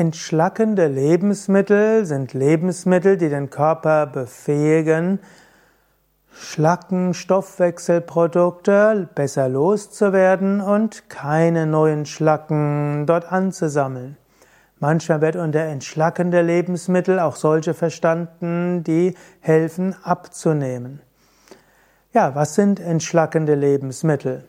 Entschlackende 0.00 0.86
Lebensmittel 0.86 2.06
sind 2.06 2.32
Lebensmittel, 2.32 3.18
die 3.18 3.28
den 3.28 3.50
Körper 3.50 4.06
befähigen, 4.06 5.18
Schlacken, 6.32 7.12
Stoffwechselprodukte 7.12 9.10
besser 9.14 9.50
loszuwerden 9.50 10.62
und 10.62 11.10
keine 11.10 11.66
neuen 11.66 12.06
Schlacken 12.06 13.04
dort 13.04 13.30
anzusammeln. 13.30 14.16
Manchmal 14.78 15.20
wird 15.20 15.36
unter 15.36 15.60
entschlackende 15.60 16.40
Lebensmittel 16.40 17.20
auch 17.20 17.36
solche 17.36 17.74
verstanden, 17.74 18.82
die 18.82 19.14
helfen 19.40 19.94
abzunehmen. 20.02 21.02
Ja, 22.14 22.34
was 22.34 22.54
sind 22.54 22.80
entschlackende 22.80 23.54
Lebensmittel? 23.54 24.44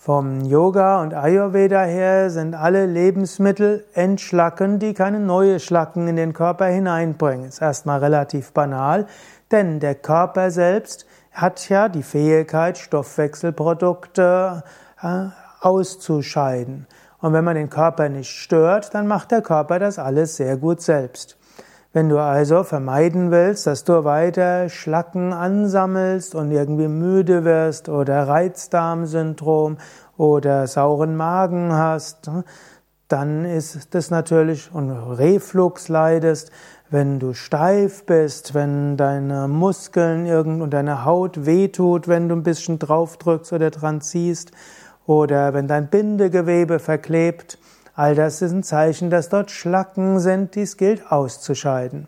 Vom 0.00 0.42
Yoga 0.42 1.02
und 1.02 1.12
Ayurveda 1.12 1.82
her 1.82 2.30
sind 2.30 2.54
alle 2.54 2.86
Lebensmittel 2.86 3.84
entschlacken, 3.94 4.78
die 4.78 4.94
keine 4.94 5.18
neue 5.18 5.58
Schlacken 5.58 6.06
in 6.06 6.14
den 6.14 6.32
Körper 6.34 6.66
hineinbringen. 6.66 7.48
Ist 7.48 7.60
erstmal 7.60 7.98
relativ 7.98 8.52
banal, 8.52 9.08
denn 9.50 9.80
der 9.80 9.96
Körper 9.96 10.52
selbst 10.52 11.04
hat 11.32 11.68
ja 11.68 11.88
die 11.88 12.04
Fähigkeit, 12.04 12.78
Stoffwechselprodukte 12.78 14.62
äh, 15.02 15.24
auszuscheiden. 15.60 16.86
Und 17.20 17.32
wenn 17.32 17.44
man 17.44 17.56
den 17.56 17.68
Körper 17.68 18.08
nicht 18.08 18.30
stört, 18.30 18.94
dann 18.94 19.08
macht 19.08 19.32
der 19.32 19.42
Körper 19.42 19.80
das 19.80 19.98
alles 19.98 20.36
sehr 20.36 20.56
gut 20.56 20.80
selbst. 20.80 21.37
Wenn 21.98 22.10
du 22.10 22.20
also 22.20 22.62
vermeiden 22.62 23.32
willst, 23.32 23.66
dass 23.66 23.82
du 23.82 24.04
weiter 24.04 24.68
Schlacken 24.68 25.32
ansammelst 25.32 26.36
und 26.36 26.52
irgendwie 26.52 26.86
müde 26.86 27.44
wirst 27.44 27.88
oder 27.88 28.28
Reizdarmsyndrom 28.28 29.78
oder 30.16 30.68
sauren 30.68 31.16
Magen 31.16 31.72
hast, 31.72 32.30
dann 33.08 33.44
ist 33.44 33.96
das 33.96 34.12
natürlich 34.12 34.72
und 34.72 34.92
Reflux 34.92 35.88
leidest, 35.88 36.52
wenn 36.88 37.18
du 37.18 37.34
steif 37.34 38.06
bist, 38.06 38.54
wenn 38.54 38.96
deine 38.96 39.48
Muskeln 39.48 40.24
irgend 40.24 40.62
und 40.62 40.70
deine 40.70 41.04
Haut 41.04 41.46
wehtut, 41.46 42.06
wenn 42.06 42.28
du 42.28 42.36
ein 42.36 42.44
bisschen 42.44 42.78
draufdrückst 42.78 43.52
oder 43.54 43.70
dran 43.70 44.02
ziehst 44.02 44.52
oder 45.04 45.52
wenn 45.52 45.66
dein 45.66 45.88
Bindegewebe 45.88 46.78
verklebt, 46.78 47.58
All 47.98 48.14
das 48.14 48.42
ist 48.42 48.52
ein 48.52 48.62
Zeichen, 48.62 49.10
dass 49.10 49.28
dort 49.28 49.50
Schlacken 49.50 50.20
sind, 50.20 50.54
dies 50.54 50.76
gilt 50.76 51.10
auszuscheiden. 51.10 52.06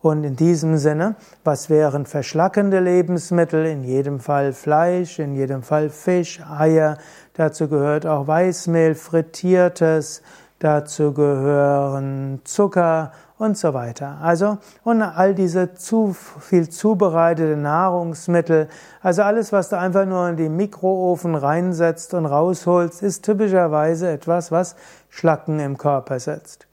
Und 0.00 0.22
in 0.22 0.36
diesem 0.36 0.76
Sinne, 0.76 1.16
was 1.42 1.68
wären 1.68 2.06
verschlackende 2.06 2.78
Lebensmittel? 2.78 3.66
In 3.66 3.82
jedem 3.82 4.20
Fall 4.20 4.52
Fleisch, 4.52 5.18
in 5.18 5.34
jedem 5.34 5.64
Fall 5.64 5.90
Fisch, 5.90 6.40
Eier. 6.48 6.98
Dazu 7.34 7.66
gehört 7.66 8.06
auch 8.06 8.28
Weißmehl, 8.28 8.94
frittiertes. 8.94 10.22
Dazu 10.60 11.12
gehören 11.12 12.40
Zucker 12.44 13.10
und 13.38 13.58
so 13.58 13.74
weiter. 13.74 14.18
Also, 14.22 14.58
und 14.82 15.02
all 15.02 15.34
diese 15.34 15.74
zu 15.74 16.14
viel 16.14 16.68
zubereitete 16.68 17.56
Nahrungsmittel, 17.56 18.68
also 19.02 19.22
alles, 19.22 19.52
was 19.52 19.68
du 19.68 19.78
einfach 19.78 20.06
nur 20.06 20.28
in 20.28 20.36
die 20.36 20.48
Mikroofen 20.48 21.34
reinsetzt 21.34 22.14
und 22.14 22.26
rausholst, 22.26 23.02
ist 23.02 23.24
typischerweise 23.24 24.10
etwas, 24.10 24.50
was 24.50 24.76
Schlacken 25.10 25.60
im 25.60 25.76
Körper 25.76 26.18
setzt. 26.18 26.66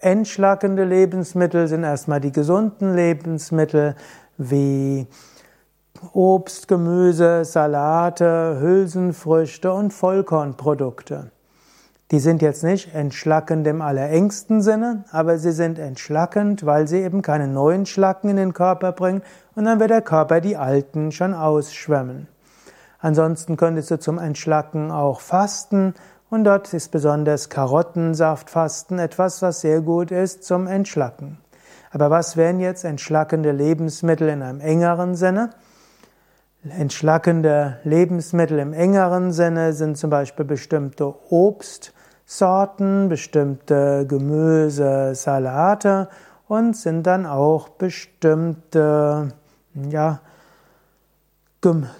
Entschlackende 0.00 0.84
Lebensmittel 0.84 1.66
sind 1.66 1.82
erstmal 1.82 2.20
die 2.20 2.32
gesunden 2.32 2.94
Lebensmittel 2.94 3.96
wie 4.36 5.08
Obst, 6.12 6.68
Gemüse, 6.68 7.44
Salate, 7.44 8.58
Hülsenfrüchte 8.60 9.72
und 9.72 9.92
Vollkornprodukte. 9.92 11.32
Die 12.10 12.20
sind 12.20 12.40
jetzt 12.40 12.64
nicht 12.64 12.94
entschlackend 12.94 13.66
im 13.66 13.82
allerengsten 13.82 14.62
Sinne, 14.62 15.04
aber 15.10 15.36
sie 15.36 15.52
sind 15.52 15.78
entschlackend, 15.78 16.64
weil 16.64 16.88
sie 16.88 17.02
eben 17.02 17.20
keine 17.20 17.48
neuen 17.48 17.84
Schlacken 17.84 18.30
in 18.30 18.36
den 18.36 18.54
Körper 18.54 18.92
bringen 18.92 19.20
und 19.54 19.66
dann 19.66 19.78
wird 19.78 19.90
der 19.90 20.00
Körper 20.00 20.40
die 20.40 20.56
alten 20.56 21.12
schon 21.12 21.34
ausschwemmen. 21.34 22.26
Ansonsten 22.98 23.58
könntest 23.58 23.90
du 23.90 23.98
zum 23.98 24.18
Entschlacken 24.18 24.90
auch 24.90 25.20
fasten 25.20 25.94
und 26.30 26.44
dort 26.44 26.72
ist 26.72 26.90
besonders 26.92 27.50
Karottensaftfasten 27.50 28.98
etwas, 28.98 29.42
was 29.42 29.60
sehr 29.60 29.82
gut 29.82 30.10
ist 30.10 30.44
zum 30.44 30.66
Entschlacken. 30.66 31.36
Aber 31.90 32.10
was 32.10 32.38
wären 32.38 32.58
jetzt 32.58 32.84
entschlackende 32.84 33.52
Lebensmittel 33.52 34.30
in 34.30 34.42
einem 34.42 34.60
engeren 34.60 35.14
Sinne? 35.14 35.50
Entschlackende 36.64 37.78
Lebensmittel 37.84 38.58
im 38.58 38.72
engeren 38.72 39.32
Sinne 39.32 39.74
sind 39.74 39.96
zum 39.96 40.10
Beispiel 40.10 40.44
bestimmte 40.44 41.14
Obst, 41.30 41.92
Sorten, 42.30 43.08
bestimmte 43.08 44.04
Gemüse, 44.06 45.14
Salate 45.14 46.10
und 46.46 46.76
sind 46.76 47.06
dann 47.06 47.24
auch 47.24 47.70
bestimmte 47.70 49.32
ja, 49.88 50.20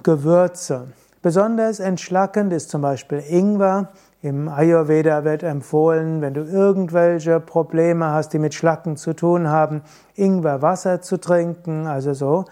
Gewürze. 0.03 0.89
Besonders 1.23 1.81
entschlackend 1.81 2.53
ist 2.53 2.69
zum 2.69 2.83
Beispiel 2.83 3.25
Ingwer. 3.27 3.89
Im 4.21 4.51
Ayurveda 4.51 5.25
wird 5.25 5.43
empfohlen, 5.45 6.21
wenn 6.21 6.35
du 6.35 6.43
irgendwelche 6.43 7.41
Probleme 7.41 8.09
hast, 8.13 8.35
die 8.35 8.39
mit 8.39 8.53
Schlacken 8.53 8.99
zu 8.99 9.15
tun 9.15 9.49
haben, 9.49 9.81
Ingwerwasser 10.15 11.01
zu 11.01 11.17
trinken, 11.17 11.87
also 11.87 12.13
so 12.13 12.45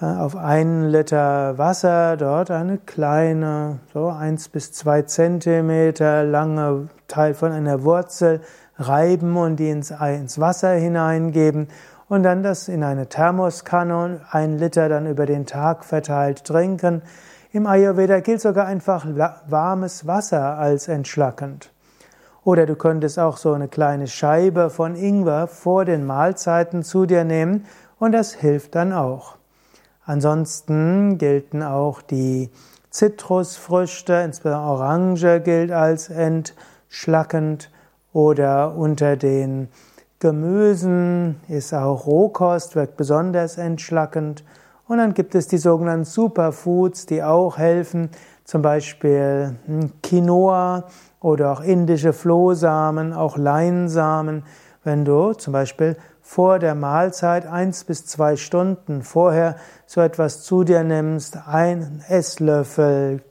auf 0.00 0.34
einen 0.34 0.90
Liter 0.90 1.56
Wasser 1.56 2.16
dort 2.16 2.50
eine 2.50 2.78
kleine, 2.78 3.78
so 3.94 4.08
eins 4.08 4.48
bis 4.48 4.72
zwei 4.72 5.02
Zentimeter 5.02 6.24
lange 6.24 6.88
Teil 7.08 7.34
von 7.34 7.52
einer 7.52 7.84
Wurzel 7.84 8.40
reiben 8.78 9.36
und 9.36 9.56
die 9.56 9.70
ins, 9.70 9.90
ins 9.90 10.38
Wasser 10.38 10.72
hineingeben 10.72 11.68
und 12.08 12.22
dann 12.22 12.42
das 12.42 12.68
in 12.68 12.84
eine 12.84 13.08
Thermoskanne 13.08 14.04
und 14.04 14.20
ein 14.30 14.58
Liter 14.58 14.88
dann 14.88 15.06
über 15.06 15.26
den 15.26 15.46
Tag 15.46 15.84
verteilt 15.84 16.44
trinken. 16.44 17.02
Im 17.52 17.66
Ayurveda 17.66 18.20
gilt 18.20 18.40
sogar 18.40 18.66
einfach 18.66 19.06
warmes 19.48 20.06
Wasser 20.06 20.58
als 20.58 20.88
entschlackend. 20.88 21.72
Oder 22.44 22.66
du 22.66 22.76
könntest 22.76 23.18
auch 23.18 23.38
so 23.38 23.52
eine 23.54 23.66
kleine 23.66 24.06
Scheibe 24.06 24.70
von 24.70 24.94
Ingwer 24.94 25.48
vor 25.48 25.84
den 25.84 26.04
Mahlzeiten 26.06 26.84
zu 26.84 27.06
dir 27.06 27.24
nehmen 27.24 27.64
und 27.98 28.12
das 28.12 28.34
hilft 28.34 28.76
dann 28.76 28.92
auch. 28.92 29.36
Ansonsten 30.04 31.18
gelten 31.18 31.64
auch 31.64 32.02
die 32.02 32.50
Zitrusfrüchte, 32.90 34.14
insbesondere 34.14 34.62
Orange 34.62 35.40
gilt 35.40 35.72
als 35.72 36.08
entschlackend 36.08 36.54
oder 38.12 38.74
unter 38.74 39.16
den 39.16 39.68
Gemüsen 40.18 41.36
ist 41.48 41.74
auch 41.74 42.06
Rohkost, 42.06 42.74
wirkt 42.74 42.96
besonders 42.96 43.58
entschlackend. 43.58 44.44
Und 44.88 44.98
dann 44.98 45.12
gibt 45.12 45.34
es 45.34 45.46
die 45.46 45.58
sogenannten 45.58 46.06
Superfoods, 46.06 47.06
die 47.06 47.22
auch 47.22 47.58
helfen, 47.58 48.08
zum 48.44 48.62
Beispiel 48.62 49.56
hm, 49.66 49.92
Quinoa 50.02 50.84
oder 51.20 51.52
auch 51.52 51.60
indische 51.60 52.12
Flohsamen, 52.12 53.12
auch 53.12 53.36
Leinsamen. 53.36 54.44
Wenn 54.82 55.04
du 55.04 55.32
zum 55.34 55.52
Beispiel 55.52 55.96
vor 56.22 56.58
der 56.58 56.74
Mahlzeit 56.74 57.46
eins 57.46 57.84
bis 57.84 58.06
zwei 58.06 58.36
Stunden 58.36 59.02
vorher 59.02 59.56
so 59.84 60.00
etwas 60.00 60.42
zu 60.44 60.64
dir 60.64 60.82
nimmst, 60.82 61.36
ein 61.46 62.02
Esslöffel 62.08 63.22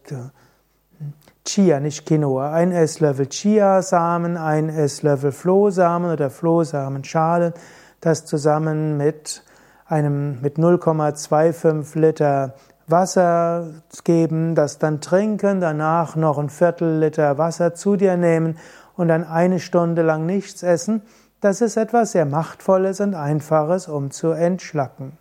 Chia, 1.46 1.80
nicht 1.80 2.08
Quinoa, 2.08 2.52
ein 2.52 2.72
Esslöffel 2.72 3.28
Chiasamen, 3.28 4.36
ein 4.36 4.68
Esslöffel 4.68 5.32
Flohsamen 5.32 6.12
oder 6.12 6.32
Flohsamenschale, 6.32 7.54
das 8.02 8.26
zusammen 8.26 8.98
mit 8.98 9.44
einem 9.86 10.42
mit 10.42 10.58
0,25 10.58 12.00
Liter 12.00 12.56
Wasser 12.88 13.68
geben, 14.04 14.56
das 14.56 14.80
dann 14.80 15.02
trinken, 15.02 15.62
danach 15.62 16.16
noch 16.16 16.40
ein 16.40 16.50
Viertel 16.50 16.98
Liter 17.00 17.38
Wasser 17.38 17.76
zu 17.76 17.96
dir 17.96 18.18
nehmen 18.18 18.58
und 18.96 19.08
dann 19.08 19.24
eine 19.24 19.60
Stunde 19.60 20.02
lang 20.02 20.26
nichts 20.26 20.64
essen. 20.64 21.04
Das 21.42 21.62
ist 21.62 21.78
etwas 21.78 22.14
sehr 22.14 22.26
Machtvolles 22.26 23.02
und 23.02 23.14
Einfaches, 23.14 23.88
um 23.88 24.10
zu 24.10 24.32
entschlacken. 24.32 25.18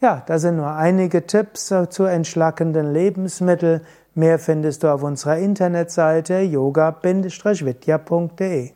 Ja, 0.00 0.22
das 0.26 0.42
sind 0.42 0.56
nur 0.56 0.72
einige 0.72 1.26
Tipps 1.26 1.72
zu 1.88 2.04
entschlackenden 2.04 2.92
Lebensmitteln. 2.92 3.80
Mehr 4.14 4.38
findest 4.38 4.82
du 4.82 4.92
auf 4.92 5.02
unserer 5.02 5.38
Internetseite 5.38 6.40
yoga-vidya.de 6.40 8.75